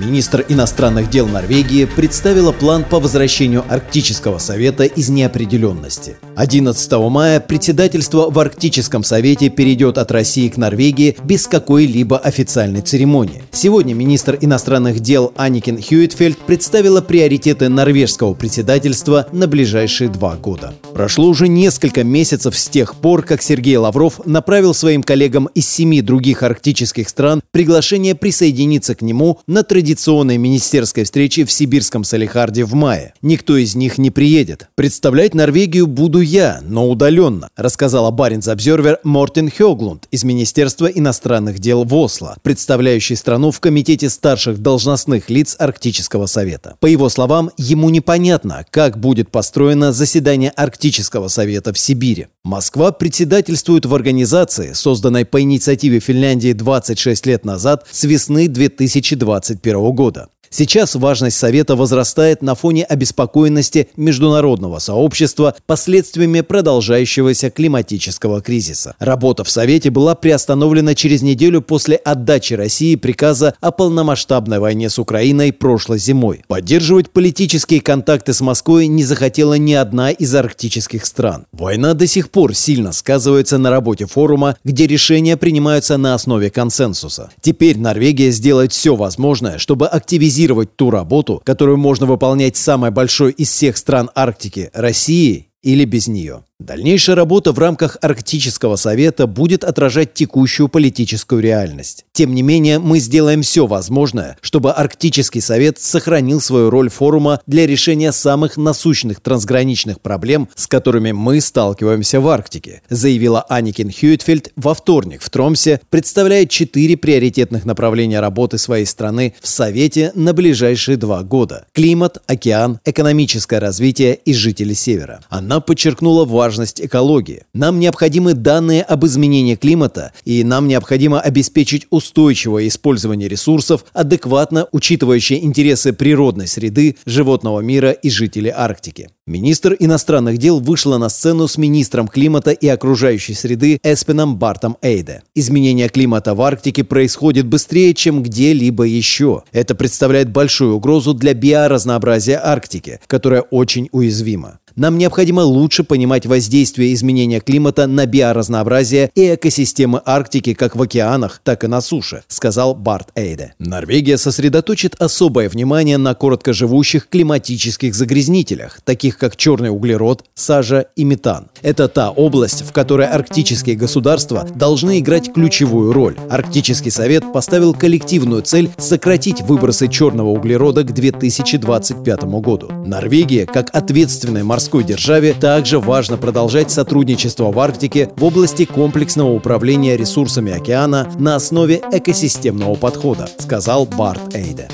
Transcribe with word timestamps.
Министр 0.00 0.46
иностранных 0.48 1.10
дел 1.10 1.28
Норвегии 1.28 1.84
представила 1.84 2.52
план 2.52 2.84
по 2.84 3.00
возвращению 3.00 3.66
Арктического 3.68 4.38
совета 4.38 4.84
из 4.84 5.10
неопределенности. 5.10 6.16
11 6.36 6.92
мая 7.10 7.38
председательство 7.38 8.30
в 8.30 8.38
Арктическом 8.38 9.04
совете 9.04 9.50
перейдет 9.50 9.98
от 9.98 10.10
России 10.10 10.48
к 10.48 10.56
Норвегии 10.56 11.18
без 11.22 11.46
какой-либо 11.46 12.16
официальной 12.16 12.80
церемонии. 12.80 13.42
Сегодня 13.50 13.92
министр 13.92 14.38
иностранных 14.40 15.00
дел 15.00 15.34
Аникин 15.36 15.82
Хьюитфельд 15.82 16.38
представила 16.38 17.02
приоритеты 17.02 17.68
норвежского 17.68 18.32
председательства 18.32 19.26
на 19.32 19.46
ближайшие 19.46 20.08
два 20.08 20.36
года. 20.36 20.72
Прошло 20.94 21.28
уже 21.28 21.46
несколько 21.46 22.04
месяцев 22.04 22.56
с 22.56 22.68
тех 22.70 22.94
пор, 22.94 23.22
как 23.22 23.42
Сергей 23.42 23.76
Лавров 23.76 24.24
направил 24.24 24.72
своим 24.72 25.02
коллегам 25.02 25.50
из 25.54 25.68
семи 25.68 26.00
других 26.00 26.42
арктических 26.42 27.06
стран 27.06 27.42
приглашение 27.50 28.14
присоединиться 28.14 28.94
к 28.94 29.02
нему 29.02 29.40
на 29.46 29.62
традиционном 29.62 29.89
традиционной 29.90 30.36
министерской 30.36 31.02
встрече 31.02 31.44
в 31.44 31.50
сибирском 31.50 32.04
Салихарде 32.04 32.62
в 32.64 32.74
мае. 32.74 33.12
Никто 33.22 33.56
из 33.56 33.74
них 33.74 33.98
не 33.98 34.12
приедет. 34.12 34.68
Представлять 34.76 35.34
Норвегию 35.34 35.88
буду 35.88 36.20
я, 36.20 36.60
но 36.62 36.88
удаленно, 36.88 37.48
рассказала 37.56 38.12
Баринс 38.12 38.46
Обзервер 38.46 39.00
Мортен 39.02 39.50
Хёглунд 39.50 40.06
из 40.12 40.22
Министерства 40.22 40.86
иностранных 40.86 41.58
дел 41.58 41.82
в 41.82 41.92
Осло, 41.92 42.36
представляющий 42.42 43.16
страну 43.16 43.50
в 43.50 43.58
Комитете 43.58 44.08
старших 44.10 44.58
должностных 44.58 45.28
лиц 45.28 45.56
Арктического 45.58 46.26
совета. 46.26 46.76
По 46.78 46.86
его 46.86 47.08
словам, 47.08 47.50
ему 47.56 47.90
непонятно, 47.90 48.64
как 48.70 48.96
будет 48.96 49.32
построено 49.32 49.92
заседание 49.92 50.50
Арктического 50.50 51.26
совета 51.26 51.72
в 51.72 51.78
Сибири. 51.80 52.28
Москва 52.44 52.90
председательствует 52.90 53.84
в 53.84 53.94
организации, 53.94 54.72
созданной 54.72 55.26
по 55.26 55.42
инициативе 55.42 56.00
Финляндии 56.00 56.52
26 56.52 57.26
лет 57.26 57.44
назад 57.44 57.86
с 57.90 58.04
весны 58.04 58.48
2021 58.48 59.79
года. 59.92 60.28
Сейчас 60.52 60.96
важность 60.96 61.36
Совета 61.36 61.76
возрастает 61.76 62.42
на 62.42 62.56
фоне 62.56 62.82
обеспокоенности 62.82 63.88
международного 63.96 64.80
сообщества 64.80 65.54
последствиями 65.64 66.40
продолжающегося 66.40 67.50
климатического 67.50 68.42
кризиса. 68.42 68.96
Работа 68.98 69.44
в 69.44 69.50
Совете 69.50 69.90
была 69.90 70.16
приостановлена 70.16 70.96
через 70.96 71.22
неделю 71.22 71.62
после 71.62 71.94
отдачи 71.94 72.54
России 72.54 72.96
приказа 72.96 73.54
о 73.60 73.70
полномасштабной 73.70 74.58
войне 74.58 74.90
с 74.90 74.98
Украиной 74.98 75.52
прошлой 75.52 76.00
зимой. 76.00 76.42
Поддерживать 76.48 77.10
политические 77.10 77.80
контакты 77.80 78.34
с 78.34 78.40
Москвой 78.40 78.88
не 78.88 79.04
захотела 79.04 79.54
ни 79.54 79.74
одна 79.74 80.10
из 80.10 80.34
арктических 80.34 81.06
стран. 81.06 81.46
Война 81.52 81.94
до 81.94 82.08
сих 82.08 82.28
пор 82.28 82.56
сильно 82.56 82.90
сказывается 82.90 83.56
на 83.58 83.70
работе 83.70 84.06
форума, 84.06 84.56
где 84.64 84.88
решения 84.88 85.36
принимаются 85.36 85.96
на 85.96 86.14
основе 86.14 86.50
консенсуса. 86.50 87.30
Теперь 87.40 87.78
Норвегия 87.78 88.32
сделает 88.32 88.72
все 88.72 88.96
возможное, 88.96 89.58
чтобы 89.58 89.86
активизировать 89.86 90.39
оптимизировать 90.40 90.76
ту 90.76 90.90
работу, 90.90 91.40
которую 91.44 91.78
можно 91.78 92.06
выполнять 92.06 92.56
самой 92.56 92.90
большой 92.90 93.32
из 93.32 93.50
всех 93.50 93.76
стран 93.76 94.10
Арктики– 94.14 94.70
России 94.72 95.48
или 95.62 95.84
без 95.84 96.08
нее. 96.08 96.44
Дальнейшая 96.60 97.16
работа 97.16 97.52
в 97.52 97.58
рамках 97.58 97.96
Арктического 98.02 98.76
совета 98.76 99.26
будет 99.26 99.64
отражать 99.64 100.12
текущую 100.12 100.68
политическую 100.68 101.40
реальность. 101.40 102.04
Тем 102.12 102.34
не 102.34 102.42
менее, 102.42 102.78
мы 102.78 102.98
сделаем 102.98 103.40
все 103.40 103.66
возможное, 103.66 104.36
чтобы 104.42 104.70
Арктический 104.70 105.40
совет 105.40 105.80
сохранил 105.80 106.38
свою 106.38 106.68
роль 106.68 106.90
форума 106.90 107.40
для 107.46 107.66
решения 107.66 108.12
самых 108.12 108.58
насущных 108.58 109.20
трансграничных 109.20 110.02
проблем, 110.02 110.50
с 110.54 110.66
которыми 110.66 111.12
мы 111.12 111.40
сталкиваемся 111.40 112.20
в 112.20 112.28
Арктике, 112.28 112.82
заявила 112.90 113.40
Аникин 113.40 113.90
Хьюитфельд 113.90 114.52
во 114.56 114.74
вторник 114.74 115.22
в 115.22 115.30
Тромсе, 115.30 115.80
представляя 115.88 116.44
четыре 116.44 116.98
приоритетных 116.98 117.64
направления 117.64 118.20
работы 118.20 118.58
своей 118.58 118.84
страны 118.84 119.34
в 119.40 119.48
Совете 119.48 120.12
на 120.14 120.34
ближайшие 120.34 120.98
два 120.98 121.22
года– 121.22 121.64
климат, 121.72 122.18
океан, 122.26 122.80
экономическое 122.84 123.60
развитие 123.60 124.14
и 124.14 124.34
жители 124.34 124.74
Севера. 124.74 125.20
Она 125.30 125.60
подчеркнула 125.60 126.26
важность 126.26 126.49
важность 126.50 126.80
экологии. 126.80 127.44
Нам 127.54 127.78
необходимы 127.78 128.34
данные 128.34 128.82
об 128.82 129.06
изменении 129.06 129.54
климата, 129.54 130.12
и 130.24 130.42
нам 130.42 130.66
необходимо 130.66 131.20
обеспечить 131.20 131.86
устойчивое 131.90 132.66
использование 132.66 133.28
ресурсов, 133.28 133.84
адекватно 133.92 134.66
учитывающие 134.72 135.44
интересы 135.44 135.92
природной 135.92 136.48
среды, 136.48 136.96
животного 137.06 137.60
мира 137.60 137.92
и 137.92 138.10
жителей 138.10 138.50
Арктики. 138.50 139.10
Министр 139.26 139.76
иностранных 139.78 140.38
дел 140.38 140.58
вышла 140.58 140.98
на 140.98 141.08
сцену 141.08 141.46
с 141.46 141.56
министром 141.56 142.08
климата 142.08 142.50
и 142.50 142.66
окружающей 142.66 143.34
среды 143.34 143.78
Эспином 143.84 144.36
Бартом 144.36 144.76
Эйде. 144.82 145.22
Изменение 145.36 145.88
климата 145.88 146.34
в 146.34 146.42
Арктике 146.42 146.82
происходит 146.82 147.46
быстрее, 147.46 147.94
чем 147.94 148.24
где-либо 148.24 148.82
еще. 148.82 149.44
Это 149.52 149.76
представляет 149.76 150.30
большую 150.30 150.74
угрозу 150.74 151.14
для 151.14 151.34
биоразнообразия 151.34 152.40
Арктики, 152.44 152.98
которая 153.06 153.42
очень 153.42 153.88
уязвима. 153.92 154.58
Нам 154.76 154.98
необходимо 154.98 155.40
лучше 155.40 155.84
понимать 155.84 156.26
воздействие 156.26 156.94
изменения 156.94 157.40
климата 157.40 157.86
на 157.86 158.06
биоразнообразие 158.06 159.10
и 159.14 159.34
экосистемы 159.34 160.00
Арктики 160.04 160.54
как 160.54 160.76
в 160.76 160.82
океанах, 160.82 161.40
так 161.44 161.64
и 161.64 161.66
на 161.66 161.80
суше, 161.80 162.22
сказал 162.28 162.74
Барт 162.74 163.08
Эйде. 163.14 163.54
Норвегия 163.58 164.18
сосредоточит 164.18 164.94
особое 164.98 165.48
внимание 165.48 165.98
на 165.98 166.14
короткоживущих 166.14 167.08
климатических 167.08 167.94
загрязнителях, 167.94 168.80
таких 168.84 169.18
как 169.18 169.36
черный 169.36 169.70
углерод, 169.70 170.24
сажа 170.34 170.86
и 170.96 171.04
метан. 171.04 171.48
Это 171.62 171.88
та 171.88 172.10
область, 172.10 172.62
в 172.62 172.72
которой 172.72 173.06
арктические 173.06 173.76
государства 173.76 174.48
должны 174.54 174.98
играть 174.98 175.32
ключевую 175.32 175.92
роль. 175.92 176.16
Арктический 176.30 176.90
совет 176.90 177.32
поставил 177.32 177.74
коллективную 177.74 178.42
цель 178.42 178.70
сократить 178.78 179.42
выбросы 179.42 179.88
черного 179.88 180.28
углерода 180.28 180.82
к 180.82 180.92
2025 180.92 182.24
году. 182.24 182.70
Норвегия, 182.86 183.46
как 183.46 183.70
ответственная 183.74 184.44
морская 184.44 184.59
морской 184.60 184.84
державе 184.84 185.32
также 185.32 185.80
важно 185.80 186.18
продолжать 186.18 186.70
сотрудничество 186.70 187.50
в 187.50 187.58
Арктике 187.58 188.10
в 188.18 188.24
области 188.24 188.66
комплексного 188.66 189.30
управления 189.30 189.96
ресурсами 189.96 190.52
океана 190.52 191.10
на 191.18 191.36
основе 191.36 191.80
экосистемного 191.92 192.74
подхода, 192.74 193.26
сказал 193.38 193.86
Барт 193.86 194.34
Эйде. 194.34 194.68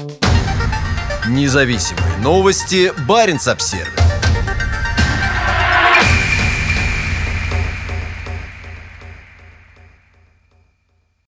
Независимые 1.28 2.18
новости. 2.20 2.90
Барин 3.06 3.38
обсервис 3.46 4.05